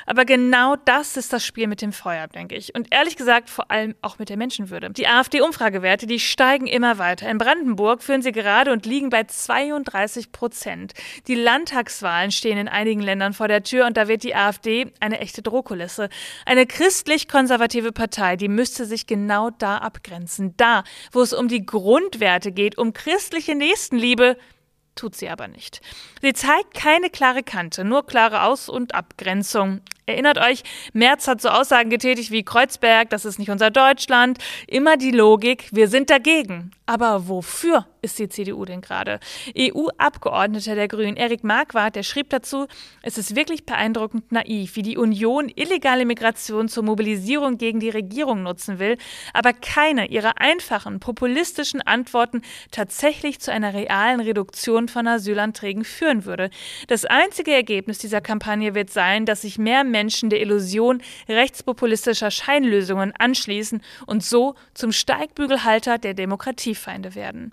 Aber 0.06 0.26
genau 0.26 0.76
das 0.86 1.18
ist 1.18 1.34
das 1.34 1.46
Spiel 1.46 1.68
mit 1.68 1.82
dem 1.82 1.92
Feuer, 1.92 2.28
denke 2.28 2.56
ich. 2.56 2.74
Und 2.76 2.88
ehrlich 2.92 3.16
gesagt, 3.18 3.50
vor 3.50 3.72
allem 3.72 3.96
auch 4.02 4.20
mit 4.20 4.30
der 4.30 4.38
Menschenwürde. 4.38 4.90
Die 4.92 5.08
AfD-Umfragewerte, 5.08 6.08
die 6.08 6.20
steigen 6.20 6.68
immer 6.68 6.98
weiter. 6.98 7.30
In 7.30 7.38
Brandenburg 7.38 8.04
führen 8.04 8.22
sie 8.22 8.32
gerade 8.32 8.72
und 8.72 8.86
liegen 8.86 9.10
bei 9.10 9.24
32 9.24 10.32
Prozent. 10.32 10.94
Die 11.28 11.36
Landtagswahlen 11.36 12.32
stehen 12.32 12.58
in 12.58 12.68
einigen 12.68 13.02
Ländern 13.02 13.34
vor 13.34 13.48
der 13.48 13.64
Tür 13.64 13.86
und 13.86 13.98
da 13.98 14.08
wird 14.08 14.24
die 14.24 14.36
AfD 14.36 14.92
eine 15.00 15.20
echte 15.20 15.42
Drohkulisse. 15.42 16.10
Eine 16.46 16.66
christlich-konservative 16.66 17.92
Partei, 17.92 18.36
die 18.38 18.48
müsste 18.48 18.86
sich 18.86 19.08
genau 19.08 19.50
da 19.50 19.78
abgrenzen. 19.78 20.54
Da, 20.58 20.84
wo 21.12 21.22
es 21.22 21.34
um 21.34 21.48
die 21.48 21.66
Grundwerte 21.66 22.52
geht, 22.52 22.78
um 22.78 22.94
christliche 22.94 23.56
Nächstenliebe, 23.56 24.38
tut 24.96 25.16
sie 25.16 25.30
aber 25.30 25.48
nicht. 25.48 25.82
Sie 26.22 26.34
zeigt 26.34 26.74
keine 26.74 27.10
klare 27.10 27.44
Kante, 27.44 27.84
nur 27.84 28.06
klare 28.06 28.44
Aus- 28.44 28.70
und 28.70 28.96
Abgrenzung. 28.96 29.82
Erinnert 30.08 30.38
euch, 30.38 30.62
Merz 30.94 31.28
hat 31.28 31.42
so 31.42 31.50
Aussagen 31.50 31.90
getätigt 31.90 32.30
wie 32.30 32.44
Kreuzberg, 32.44 33.10
das 33.10 33.26
ist 33.26 33.40
nicht 33.40 33.50
unser 33.50 33.72
Deutschland. 33.72 34.38
Immer 34.68 34.98
die 34.98 35.10
Logik, 35.10 35.68
wir 35.72 35.88
sind 35.88 36.12
dagegen. 36.12 36.70
Aber 36.86 37.28
wofür 37.28 37.88
ist 38.04 38.20
die 38.20 38.30
CDU 38.30 38.64
denn 38.66 38.82
gerade? 38.82 39.20
EU-Abgeordneter 39.58 40.76
der 40.76 40.88
Grünen 40.88 41.18
Erik 41.18 41.44
Marquardt, 41.44 41.96
der 41.96 42.04
schrieb 42.04 42.30
dazu, 42.30 42.68
es 43.02 43.18
ist 43.18 43.36
wirklich 43.36 43.66
beeindruckend 43.66 44.32
naiv, 44.32 44.76
wie 44.76 44.84
die 44.84 44.96
Union 44.96 45.50
illegale 45.56 46.06
Migration 46.06 46.68
zur 46.68 46.84
Mobilisierung 46.84 47.58
gegen 47.58 47.80
die 47.80 47.90
Regierung 47.90 48.44
nutzen 48.44 48.78
will, 48.78 49.00
aber 49.34 49.54
keine 49.54 50.10
ihrer 50.10 50.40
einfachen, 50.40 51.00
populistischen 51.00 51.82
Antworten 51.82 52.44
tatsächlich 52.70 53.40
zu 53.40 53.52
einer 53.52 53.74
realen 53.74 54.20
Reduktion 54.20 54.88
von 54.88 55.08
Asylanträgen 55.08 55.84
führen 55.84 56.26
würde. 56.26 56.52
Das 56.86 57.06
einzige 57.06 57.52
Ergebnis 57.52 57.98
dieser 57.98 58.22
Kampagne 58.22 58.76
wird 58.76 58.92
sein, 58.92 59.26
dass 59.26 59.42
sich 59.42 59.58
mehr 59.58 59.84
Menschen 59.84 59.95
der 60.30 60.42
Illusion 60.42 61.02
rechtspopulistischer 61.30 62.32
Scheinlösungen 62.32 63.14
anschließen 63.18 63.82
und 64.06 64.24
so 64.24 64.56
zum 64.74 64.92
Steigbügelhalter 64.92 65.98
der 65.98 66.14
Demokratie 66.14 66.76
Feinde 66.76 67.16
werden. 67.16 67.52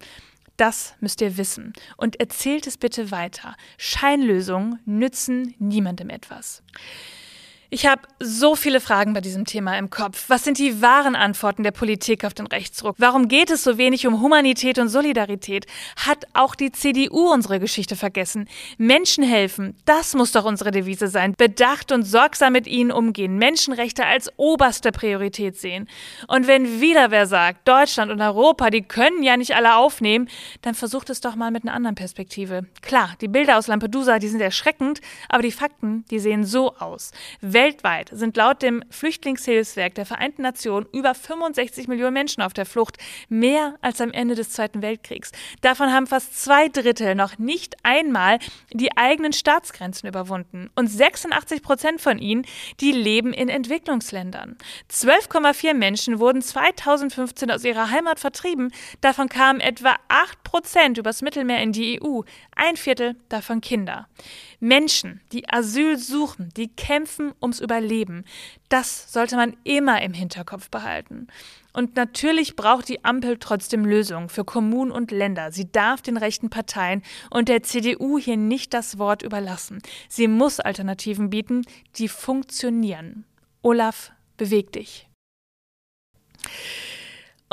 Das 0.57 0.95
müsst 1.01 1.21
ihr 1.21 1.37
wissen. 1.37 1.73
Und 1.97 2.21
erzählt 2.21 2.67
es 2.67 2.77
bitte 2.77 3.11
weiter. 3.11 3.57
Scheinlösungen 3.79 4.81
nützen 4.85 5.55
niemandem 5.59 6.11
etwas. 6.11 6.63
Ich 7.75 7.87
habe 7.87 8.03
so 8.21 8.55
viele 8.55 8.81
Fragen 8.81 9.15
bei 9.15 9.23
diesem 9.23 9.47
Thema 9.47 9.79
im 9.79 9.89
Kopf. 9.89 10.27
Was 10.29 10.45
sind 10.45 10.59
die 10.59 10.83
wahren 10.83 11.17
Antworten 11.17 11.63
der 11.63 11.71
Politik 11.71 12.23
auf 12.23 12.35
den 12.35 12.47
Rechtsruck? 12.47 12.97
Warum 12.99 13.29
geht 13.29 13.51
es 13.51 13.65
so 13.65 13.79
wenig 13.79 14.07
um 14.07 14.21
Humanität 14.21 14.79
und 14.79 14.91
Solidarität? 14.91 15.65
Hat 15.97 16.27
auch 16.35 16.55
die 16.55 16.71
CDU 16.71 17.33
unsere 17.33 17.61
Geschichte 17.61 17.97
vergessen? 17.97 18.47
Menschen 18.77 19.25
helfen, 19.25 19.75
das 19.87 20.15
muss 20.15 20.33
doch 20.33 20.45
unsere 20.45 20.71
Devise 20.71 21.09
sein. 21.09 21.33
Bedacht 21.35 21.93
und 21.93 22.03
sorgsam 22.03 22.53
mit 22.53 22.67
ihnen 22.67 22.93
umgehen, 22.93 23.39
Menschenrechte 23.39 24.05
als 24.05 24.31
oberste 24.37 24.93
Priorität 24.93 25.59
sehen. 25.59 25.89
Und 26.29 26.47
wenn 26.47 26.83
wieder 26.83 27.11
wer 27.11 27.27
sagt, 27.27 27.67
Deutschland 27.67 28.13
und 28.13 28.21
Europa, 28.21 28.69
die 28.69 28.83
können 28.83 29.23
ja 29.23 29.39
nicht 29.39 29.57
alle 29.57 29.77
aufnehmen, 29.77 30.29
dann 30.61 30.75
versucht 30.75 31.09
es 31.09 31.23
doch 31.23 31.37
mal 31.37 31.51
mit 31.51 31.63
einer 31.63 31.73
anderen 31.73 31.95
Perspektive. 31.95 32.67
Klar, 32.83 33.15
die 33.23 33.29
Bilder 33.29 33.57
aus 33.57 33.67
Lampedusa, 33.67 34.19
die 34.19 34.29
sind 34.29 34.43
erschreckend, 34.43 35.01
aber 35.31 35.43
die 35.43 35.53
Fakten, 35.53 36.05
die 36.11 36.19
sehen 36.19 36.45
so 36.45 36.77
aus. 36.77 37.13
Weltweit 37.63 38.11
sind 38.13 38.37
laut 38.37 38.61
dem 38.61 38.83
Flüchtlingshilfswerk 38.91 39.95
der 39.95 40.05
Vereinten 40.05 40.43
Nationen 40.43 40.89
über 40.93 41.15
65 41.15 41.87
Millionen 41.87 42.15
Menschen 42.15 42.43
auf 42.43 42.53
der 42.53 42.67
Flucht, 42.67 42.99
mehr 43.29 43.77
als 43.83 44.01
am 44.01 44.11
Ende 44.11 44.35
des 44.35 44.51
Zweiten 44.51 44.83
Weltkriegs. 44.83 45.31
Davon 45.61 45.93
haben 45.93 46.09
fast 46.09 46.43
zwei 46.43 46.67
Drittel 46.67 47.15
noch 47.15 47.39
nicht 47.39 47.77
einmal 47.85 48.41
die 48.73 48.97
eigenen 48.97 49.33
Staatsgrenzen 49.33 50.09
überwunden. 50.09 50.71
Und 50.75 50.89
86 50.89 51.63
Prozent 51.63 52.01
von 52.01 52.19
ihnen, 52.19 52.45
die 52.81 52.91
leben 52.91 53.33
in 53.33 53.49
Entwicklungsländern. 53.49 54.57
12,4 54.91 55.75
Menschen 55.75 56.19
wurden 56.19 56.43
2015 56.43 57.49
aus 57.53 57.63
ihrer 57.63 57.91
Heimat 57.93 58.19
vertrieben. 58.19 58.73
Davon 59.03 59.29
kamen 59.29 59.61
etwa 59.61 59.95
8 60.09 60.43
Prozent 60.43 60.99
übers 60.99 61.23
Mittelmeer 61.23 61.63
in 61.63 61.71
die 61.71 62.03
EU. 62.03 62.23
Ein 62.57 62.77
Viertel 62.77 63.15
davon 63.29 63.61
Kinder. 63.61 64.09
Menschen, 64.63 65.21
die 65.33 65.49
Asyl 65.51 65.99
suchen, 65.99 66.51
die 66.57 66.69
kämpfen 66.69 67.33
ums 67.43 67.59
Überleben, 67.59 68.25
das 68.69 69.13
sollte 69.13 69.35
man 69.35 69.57
immer 69.65 70.01
im 70.03 70.15
Hinterkopf 70.15 70.71
behalten. 70.71 71.27
Und 71.73 71.97
natürlich 71.97 72.55
braucht 72.55 72.89
die 72.89 73.05
Ampel 73.05 73.39
trotzdem 73.41 73.85
Lösungen 73.85 74.29
für 74.29 74.45
Kommunen 74.45 74.93
und 74.93 75.11
Länder. 75.11 75.51
Sie 75.51 75.73
darf 75.73 76.01
den 76.01 76.17
rechten 76.17 76.49
Parteien 76.49 77.03
und 77.29 77.49
der 77.49 77.65
CDU 77.65 78.19
hier 78.19 78.37
nicht 78.37 78.73
das 78.73 78.99
Wort 78.99 79.23
überlassen. 79.23 79.83
Sie 80.09 80.29
muss 80.29 80.61
Alternativen 80.61 81.29
bieten, 81.29 81.65
die 81.97 82.07
funktionieren. 82.07 83.25
Olaf, 83.63 84.13
beweg 84.37 84.71
dich. 84.71 85.09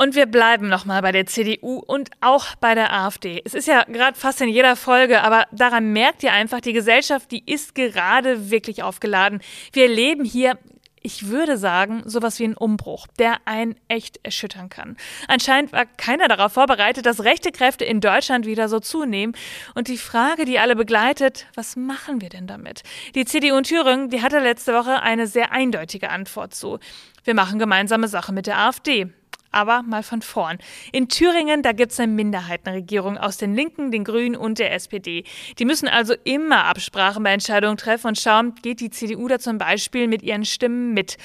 Und 0.00 0.14
wir 0.14 0.24
bleiben 0.24 0.70
nochmal 0.70 1.02
bei 1.02 1.12
der 1.12 1.26
CDU 1.26 1.76
und 1.76 2.08
auch 2.22 2.54
bei 2.54 2.74
der 2.74 2.90
AfD. 2.90 3.42
Es 3.44 3.52
ist 3.52 3.68
ja 3.68 3.84
gerade 3.84 4.18
fast 4.18 4.40
in 4.40 4.48
jeder 4.48 4.74
Folge, 4.74 5.20
aber 5.20 5.44
daran 5.52 5.92
merkt 5.92 6.22
ihr 6.22 6.32
einfach, 6.32 6.62
die 6.62 6.72
Gesellschaft, 6.72 7.30
die 7.30 7.42
ist 7.44 7.74
gerade 7.74 8.50
wirklich 8.50 8.82
aufgeladen. 8.82 9.42
Wir 9.74 9.82
erleben 9.82 10.24
hier 10.24 10.58
ich 11.02 11.28
würde 11.28 11.56
sagen, 11.56 12.02
sowas 12.04 12.38
wie 12.38 12.44
ein 12.44 12.56
Umbruch, 12.56 13.06
der 13.18 13.38
einen 13.46 13.74
echt 13.88 14.20
erschüttern 14.22 14.68
kann. 14.68 14.98
Anscheinend 15.28 15.72
war 15.72 15.86
keiner 15.86 16.28
darauf 16.28 16.52
vorbereitet, 16.52 17.06
dass 17.06 17.24
rechte 17.24 17.52
Kräfte 17.52 17.86
in 17.86 18.02
Deutschland 18.02 18.44
wieder 18.44 18.68
so 18.68 18.80
zunehmen. 18.80 19.34
Und 19.74 19.88
die 19.88 19.96
Frage, 19.96 20.44
die 20.44 20.58
alle 20.58 20.76
begleitet, 20.76 21.46
was 21.54 21.74
machen 21.76 22.20
wir 22.20 22.28
denn 22.28 22.46
damit? 22.46 22.82
Die 23.14 23.24
CDU 23.24 23.56
in 23.56 23.64
Thüringen, 23.64 24.10
die 24.10 24.20
hatte 24.20 24.40
letzte 24.40 24.74
Woche 24.74 25.00
eine 25.00 25.26
sehr 25.26 25.52
eindeutige 25.52 26.10
Antwort 26.10 26.54
zu. 26.54 26.78
Wir 27.24 27.34
machen 27.34 27.58
gemeinsame 27.58 28.08
Sache 28.08 28.34
mit 28.34 28.46
der 28.46 28.58
AfD. 28.58 29.10
Aber 29.52 29.82
mal 29.82 30.02
von 30.02 30.22
vorn. 30.22 30.58
In 30.92 31.08
Thüringen, 31.08 31.62
da 31.62 31.72
gibt 31.72 31.92
es 31.92 32.00
eine 32.00 32.12
Minderheitenregierung 32.12 33.18
aus 33.18 33.36
den 33.36 33.54
Linken, 33.54 33.90
den 33.90 34.04
Grünen 34.04 34.36
und 34.36 34.58
der 34.58 34.72
SPD. 34.72 35.24
Die 35.58 35.64
müssen 35.64 35.88
also 35.88 36.14
immer 36.24 36.64
Absprachen 36.64 37.22
bei 37.22 37.32
Entscheidungen 37.32 37.76
treffen 37.76 38.08
und 38.08 38.18
schauen, 38.18 38.54
geht 38.62 38.80
die 38.80 38.90
CDU 38.90 39.28
da 39.28 39.38
zum 39.38 39.58
Beispiel 39.58 40.06
mit 40.06 40.22
ihren 40.22 40.44
Stimmen 40.44 40.94
mit. 40.94 41.16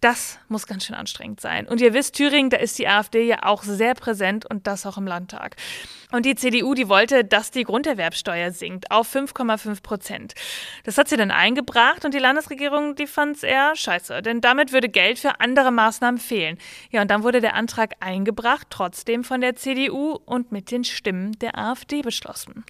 Das 0.00 0.38
muss 0.48 0.66
ganz 0.66 0.86
schön 0.86 0.96
anstrengend 0.96 1.40
sein. 1.40 1.68
Und 1.68 1.80
ihr 1.80 1.94
wisst, 1.94 2.16
Thüringen, 2.16 2.50
da 2.50 2.56
ist 2.56 2.78
die 2.78 2.88
AfD 2.88 3.26
ja 3.26 3.42
auch 3.42 3.62
sehr 3.62 3.94
präsent 3.94 4.44
und 4.48 4.66
das 4.66 4.86
auch 4.86 4.98
im 4.98 5.06
Landtag. 5.06 5.56
Und 6.10 6.24
die 6.24 6.34
CDU, 6.34 6.74
die 6.74 6.88
wollte, 6.88 7.24
dass 7.24 7.50
die 7.50 7.64
Grunderwerbsteuer 7.64 8.50
sinkt 8.50 8.90
auf 8.90 9.14
5,5 9.14 9.82
Prozent. 9.82 10.34
Das 10.84 10.96
hat 10.96 11.08
sie 11.08 11.16
dann 11.16 11.30
eingebracht 11.30 12.04
und 12.04 12.14
die 12.14 12.18
Landesregierung, 12.18 12.94
die 12.94 13.06
fand 13.06 13.36
es 13.36 13.42
eher 13.42 13.76
scheiße, 13.76 14.22
denn 14.22 14.40
damit 14.40 14.72
würde 14.72 14.88
Geld 14.88 15.18
für 15.18 15.40
andere 15.40 15.70
Maßnahmen 15.70 16.18
fehlen. 16.18 16.58
Ja, 16.90 17.02
und 17.02 17.10
dann 17.10 17.22
wurde 17.22 17.40
der 17.40 17.54
Antrag 17.54 17.94
eingebracht, 18.00 18.68
trotzdem 18.70 19.22
von 19.22 19.40
der 19.42 19.56
CDU 19.56 20.18
und 20.24 20.50
mit 20.50 20.70
den 20.70 20.84
Stimmen 20.84 21.38
der 21.40 21.58
AfD 21.58 22.00
beschlossen. 22.00 22.64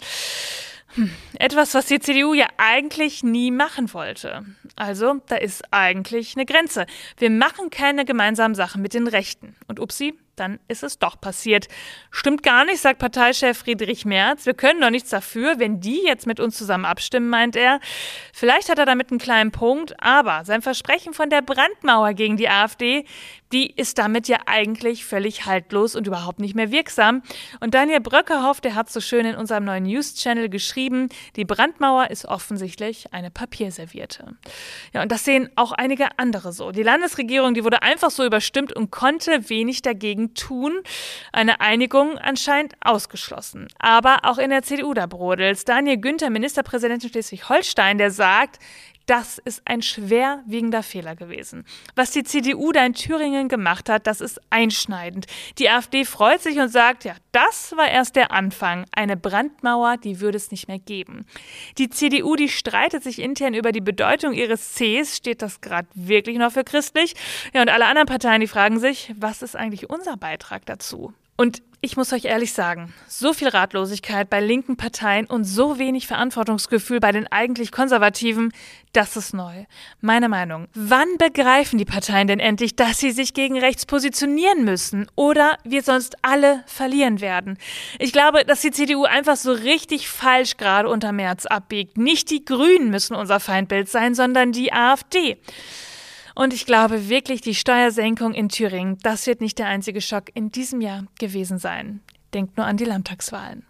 Hm, 0.95 1.11
etwas, 1.39 1.75
was 1.75 1.87
die 1.87 2.01
CDU 2.01 2.35
ja 2.35 2.47
eigentlich 2.57 3.23
nie 3.23 3.51
machen 3.51 3.93
wollte. 3.93 4.45
Also, 4.75 5.21
da 5.27 5.37
ist 5.37 5.63
eigentlich 5.71 6.35
eine 6.35 6.47
Grenze. 6.47 6.87
Wir 7.19 7.31
machen 7.31 7.71
keine 7.71 8.05
gemeinsamen 8.05 8.55
Sachen 8.55 8.81
mit 8.81 8.95
den 8.95 9.07
Rechten. 9.07 9.55
Und 9.67 9.81
upsi, 9.81 10.15
dann 10.41 10.59
ist 10.69 10.83
es 10.83 10.99
doch 10.99 11.21
passiert. 11.21 11.69
Stimmt 12.11 12.43
gar 12.43 12.65
nicht, 12.65 12.81
sagt 12.81 12.99
Parteichef 12.99 13.59
Friedrich 13.59 14.05
Merz. 14.05 14.47
Wir 14.47 14.55
können 14.55 14.81
doch 14.81 14.91
nichts 14.91 15.11
dafür, 15.11 15.59
wenn 15.59 15.81
die 15.81 16.03
jetzt 16.05 16.27
mit 16.27 16.41
uns 16.41 16.57
zusammen 16.57 16.85
abstimmen, 16.85 17.29
meint 17.29 17.57
er. 17.57 17.81
Vielleicht 18.33 18.69
hat 18.69 18.79
er 18.79 18.87
damit 18.87 19.11
einen 19.11 19.19
kleinen 19.19 19.53
Punkt, 19.53 19.95
aber 20.03 20.45
sein 20.45 20.63
Versprechen 20.63 21.15
von 21.15 21.31
der 21.31 21.43
Brandmauer 21.43 22.15
gegen 22.15 22.37
die 22.37 22.49
AfD, 22.49 23.05
die 23.53 23.71
ist 23.71 23.99
damit 23.99 24.29
ja 24.29 24.39
eigentlich 24.47 25.05
völlig 25.05 25.47
haltlos 25.47 25.97
und 25.97 26.07
überhaupt 26.07 26.39
nicht 26.39 26.55
mehr 26.55 26.71
wirksam. 26.71 27.23
Und 27.61 27.75
Daniel 27.75 28.01
Bröckerhoff, 28.01 28.61
der 28.61 28.75
hat 28.75 28.91
so 28.91 29.01
schön 29.01 29.25
in 29.25 29.37
unserem 29.37 29.65
neuen 29.65 29.85
News-Channel 29.85 30.49
geschrieben, 30.49 31.09
die 31.37 31.45
Brandmauer 31.45 32.11
ist 32.11 32.27
offensichtlich 32.27 33.13
eine 33.13 33.31
Papierservierte. 33.31 34.37
Ja, 34.93 35.03
und 35.03 35.11
das 35.11 35.25
sehen 35.25 35.49
auch 35.57 35.73
einige 35.73 36.19
andere 36.19 36.53
so. 36.53 36.73
Die 36.73 36.83
Landesregierung, 36.83 37.55
die 37.55 37.65
wurde 37.65 37.83
einfach 37.83 38.11
so 38.11 38.25
überstimmt 38.25 38.73
und 38.73 38.91
konnte 38.91 39.49
wenig 39.49 39.83
dagegen 39.83 40.28
tun. 40.35 40.81
Eine 41.33 41.61
Einigung 41.61 42.19
anscheinend 42.19 42.75
ausgeschlossen. 42.81 43.69
Aber 43.79 44.19
auch 44.25 44.39
in 44.39 44.51
der 44.51 44.63
CDU 44.63 44.95
da 44.95 45.07
brodelt's. 45.07 45.65
Daniel 45.65 45.99
Günther, 45.99 46.31
Ministerpräsident 46.31 47.05
in 47.05 47.11
Schleswig-Holstein, 47.11 47.99
der 47.99 48.11
sagt, 48.11 48.59
das 49.09 49.39
ist 49.39 49.63
ein 49.65 49.81
schwerwiegender 49.81 50.83
Fehler 50.83 51.17
gewesen. 51.17 51.65
Was 51.97 52.11
die 52.11 52.25
CDU 52.25 52.73
da 52.73 52.85
in 52.85 52.93
Thüringen 52.93 53.49
gemacht 53.49 53.89
hat, 53.89 54.07
das 54.07 54.21
ist 54.21 54.39
einschneidend. 54.51 55.27
Die 55.59 55.71
AfD 55.71 56.05
freut 56.05 56.43
sich 56.43 56.59
und 56.59 56.69
sagt, 56.69 57.05
ja, 57.05 57.15
das 57.33 57.75
war 57.75 57.89
erst 57.89 58.17
der 58.17 58.33
Anfang. 58.33 58.85
Eine 58.93 59.17
Brandmauer, 59.17 59.97
die 59.97 60.21
würde 60.21 60.37
es 60.37 60.51
nicht 60.51 60.69
mehr 60.69 60.79
geben. 60.79 61.25
Die 61.79 61.89
CDU, 61.89 62.37
die 62.37 62.51
streitet 62.51 63.03
sich 63.03 63.19
intern 63.19 63.55
über 63.55 63.73
die 63.73 63.81
Bedeutung 63.81 64.35
ihres 64.35 64.75
Cs. 64.75 65.17
Steht 65.17 65.41
das 65.41 65.63
gerade 65.63 65.89
wirklich 65.95 66.37
noch 66.37 66.53
für 66.53 66.65
christlich? 66.65 67.15
Ja, 67.55 67.63
und 67.63 67.71
alle 67.71 67.87
anderen 67.87 68.07
Parteien, 68.09 68.43
die 68.43 68.47
fragen 68.47 68.79
sich, 68.79 69.15
was 69.17 69.41
ist 69.41 69.57
eigentlich 69.57 69.89
unser 69.89 70.19
Beitrag 70.19 70.67
dazu? 70.67 71.15
Und 71.39 71.63
ich 71.81 71.97
muss 71.97 72.13
euch 72.13 72.25
ehrlich 72.25 72.53
sagen, 72.53 72.93
so 73.07 73.33
viel 73.33 73.49
Ratlosigkeit 73.49 74.29
bei 74.29 74.41
linken 74.41 74.77
Parteien 74.77 75.27
und 75.27 75.45
so 75.45 75.79
wenig 75.79 76.09
Verantwortungsgefühl 76.09 76.99
bei 76.99 77.13
den 77.13 77.29
eigentlich 77.29 77.71
Konservativen, 77.71 78.53
das 78.93 79.17
ist 79.17 79.33
neu. 79.33 79.65
Meine 80.01 80.29
Meinung. 80.29 80.67
Wann 80.75 81.09
begreifen 81.19 81.79
die 81.79 81.85
Parteien 81.85 82.27
denn 82.27 82.41
endlich, 82.41 82.75
dass 82.75 82.99
sie 82.99 83.13
sich 83.13 83.33
gegen 83.33 83.59
rechts 83.59 83.87
positionieren 83.87 84.65
müssen 84.65 85.07
oder 85.15 85.57
wir 85.63 85.83
sonst 85.83 86.17
alle 86.23 86.65
verlieren 86.67 87.21
werden? 87.21 87.59
Ich 88.01 88.13
glaube, 88.13 88.45
dass 88.45 88.61
die 88.61 88.73
CDU 88.73 89.05
einfach 89.05 89.37
so 89.37 89.53
richtig 89.53 90.09
falsch 90.09 90.57
gerade 90.57 90.89
unter 90.89 91.13
März 91.13 91.47
abbiegt. 91.47 91.97
Nicht 91.97 92.31
die 92.31 92.45
Grünen 92.45 92.91
müssen 92.91 93.15
unser 93.15 93.39
Feindbild 93.39 93.89
sein, 93.89 94.17
sondern 94.17 94.51
die 94.51 94.73
AfD. 94.73 95.37
Und 96.39 96.55
ich 96.55 96.67
glaube 96.67 97.09
wirklich, 97.09 97.41
die 97.41 97.57
Steuersenkung 97.57 98.33
in 98.33 98.49
Thüringen, 98.49 98.97
das 99.03 99.27
wird 99.27 99.41
nicht 99.41 99.59
der 99.59 99.67
einzige 99.67 100.01
Schock 100.01 100.27
in 100.35 100.53
diesem 100.53 100.81
Jahr 100.81 101.03
gewesen 101.19 101.59
sein. 101.59 101.99
Denkt 102.33 102.57
nur 102.57 102.65
an 102.65 102.77
die 102.77 102.85
Landtagswahlen. 102.85 103.67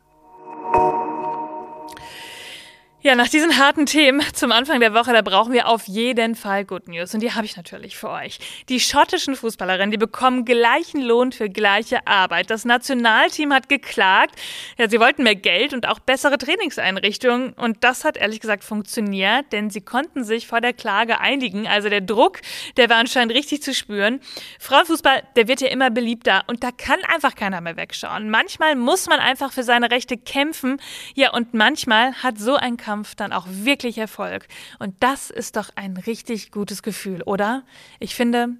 Ja, 3.08 3.14
nach 3.14 3.30
diesen 3.30 3.56
harten 3.56 3.86
Themen 3.86 4.20
zum 4.34 4.52
Anfang 4.52 4.80
der 4.80 4.92
Woche, 4.92 5.14
da 5.14 5.22
brauchen 5.22 5.54
wir 5.54 5.66
auf 5.66 5.88
jeden 5.88 6.34
Fall 6.34 6.66
Good 6.66 6.88
News. 6.88 7.14
Und 7.14 7.20
die 7.20 7.32
habe 7.32 7.46
ich 7.46 7.56
natürlich 7.56 7.96
für 7.96 8.10
euch. 8.10 8.38
Die 8.68 8.80
schottischen 8.80 9.34
Fußballerinnen, 9.34 9.90
die 9.90 9.96
bekommen 9.96 10.44
gleichen 10.44 11.00
Lohn 11.00 11.32
für 11.32 11.48
gleiche 11.48 12.06
Arbeit. 12.06 12.50
Das 12.50 12.66
Nationalteam 12.66 13.54
hat 13.54 13.70
geklagt. 13.70 14.34
Ja, 14.76 14.90
sie 14.90 15.00
wollten 15.00 15.22
mehr 15.22 15.36
Geld 15.36 15.72
und 15.72 15.88
auch 15.88 16.00
bessere 16.00 16.36
Trainingseinrichtungen. 16.36 17.54
Und 17.54 17.82
das 17.82 18.04
hat 18.04 18.18
ehrlich 18.18 18.40
gesagt 18.40 18.62
funktioniert, 18.62 19.52
denn 19.52 19.70
sie 19.70 19.80
konnten 19.80 20.22
sich 20.22 20.46
vor 20.46 20.60
der 20.60 20.74
Klage 20.74 21.18
einigen. 21.18 21.66
Also 21.66 21.88
der 21.88 22.02
Druck, 22.02 22.42
der 22.76 22.90
war 22.90 22.98
anscheinend 22.98 23.32
richtig 23.32 23.62
zu 23.62 23.72
spüren. 23.72 24.20
Frauenfußball, 24.60 25.22
der 25.34 25.48
wird 25.48 25.62
ja 25.62 25.68
immer 25.68 25.88
beliebter 25.88 26.44
und 26.46 26.62
da 26.62 26.72
kann 26.72 26.98
einfach 27.10 27.36
keiner 27.36 27.62
mehr 27.62 27.78
wegschauen. 27.78 28.28
Manchmal 28.28 28.76
muss 28.76 29.06
man 29.06 29.18
einfach 29.18 29.50
für 29.50 29.62
seine 29.62 29.90
Rechte 29.90 30.18
kämpfen. 30.18 30.78
Ja, 31.14 31.32
und 31.32 31.54
manchmal 31.54 32.12
hat 32.12 32.38
so 32.38 32.56
ein 32.56 32.76
Kampf 32.76 32.97
Kampf 32.98 33.14
dann 33.14 33.32
auch 33.32 33.46
wirklich 33.48 33.96
Erfolg. 33.98 34.48
Und 34.80 34.96
das 34.98 35.30
ist 35.30 35.54
doch 35.54 35.70
ein 35.76 35.96
richtig 35.96 36.50
gutes 36.50 36.82
Gefühl, 36.82 37.22
oder? 37.22 37.62
Ich 38.00 38.16
finde, 38.16 38.56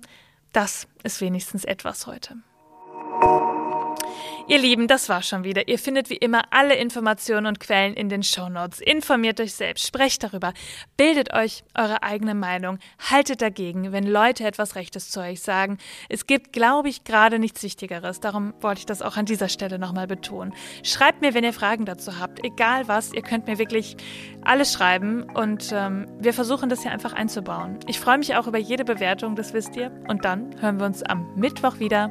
das 0.52 0.86
ist 1.02 1.20
wenigstens 1.20 1.64
etwas 1.64 2.06
heute. 2.06 2.36
Ihr 4.50 4.56
Lieben, 4.56 4.88
das 4.88 5.10
war 5.10 5.20
schon 5.20 5.44
wieder. 5.44 5.68
Ihr 5.68 5.78
findet 5.78 6.08
wie 6.08 6.16
immer 6.16 6.40
alle 6.52 6.74
Informationen 6.74 7.44
und 7.44 7.60
Quellen 7.60 7.92
in 7.92 8.08
den 8.08 8.22
Shownotes. 8.22 8.80
Informiert 8.80 9.42
euch 9.42 9.52
selbst, 9.52 9.86
sprecht 9.86 10.22
darüber, 10.22 10.54
bildet 10.96 11.34
euch 11.34 11.64
eure 11.76 12.02
eigene 12.02 12.34
Meinung, 12.34 12.78
haltet 13.10 13.42
dagegen, 13.42 13.92
wenn 13.92 14.06
Leute 14.06 14.46
etwas 14.46 14.74
Rechtes 14.74 15.10
zu 15.10 15.20
euch 15.20 15.42
sagen. 15.42 15.76
Es 16.08 16.26
gibt, 16.26 16.54
glaube 16.54 16.88
ich, 16.88 17.04
gerade 17.04 17.38
nichts 17.38 17.62
Wichtigeres. 17.62 18.20
Darum 18.20 18.54
wollte 18.62 18.78
ich 18.78 18.86
das 18.86 19.02
auch 19.02 19.18
an 19.18 19.26
dieser 19.26 19.50
Stelle 19.50 19.78
nochmal 19.78 20.06
betonen. 20.06 20.54
Schreibt 20.82 21.20
mir, 21.20 21.34
wenn 21.34 21.44
ihr 21.44 21.52
Fragen 21.52 21.84
dazu 21.84 22.18
habt, 22.18 22.42
egal 22.42 22.88
was. 22.88 23.12
Ihr 23.12 23.20
könnt 23.20 23.48
mir 23.48 23.58
wirklich 23.58 23.98
alles 24.48 24.72
schreiben 24.72 25.24
und 25.34 25.70
ähm, 25.72 26.06
wir 26.18 26.32
versuchen 26.32 26.70
das 26.70 26.82
hier 26.82 26.90
einfach 26.90 27.12
einzubauen. 27.12 27.78
Ich 27.86 28.00
freue 28.00 28.16
mich 28.16 28.34
auch 28.34 28.46
über 28.46 28.58
jede 28.58 28.84
Bewertung, 28.84 29.36
das 29.36 29.52
wisst 29.52 29.76
ihr. 29.76 29.92
Und 30.08 30.24
dann 30.24 30.58
hören 30.60 30.80
wir 30.80 30.86
uns 30.86 31.02
am 31.02 31.26
Mittwoch 31.36 31.78
wieder, 31.78 32.10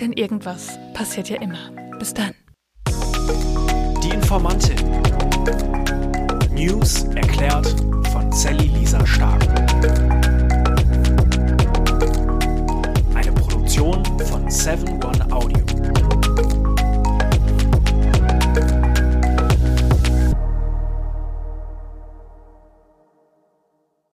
denn 0.00 0.12
irgendwas 0.12 0.78
passiert 0.94 1.28
ja 1.28 1.40
immer. 1.42 1.70
Bis 1.98 2.14
dann. 2.14 2.32
Die 4.02 4.10
Informantin. 4.10 4.76
News 6.52 7.04
erklärt 7.14 7.68
von 8.12 8.32
Sally 8.32 8.68
Lisa 8.68 9.06
Stark. 9.06 9.42
Eine 13.14 13.32
Produktion 13.32 14.02
von 14.20 14.50
7 14.50 15.04
One 15.04 15.32
Audio. 15.32 15.63